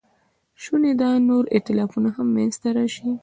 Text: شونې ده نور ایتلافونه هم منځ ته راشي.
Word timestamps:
شونې 0.63 0.91
ده 0.99 1.09
نور 1.29 1.43
ایتلافونه 1.55 2.09
هم 2.15 2.27
منځ 2.35 2.53
ته 2.61 2.69
راشي. 2.77 3.09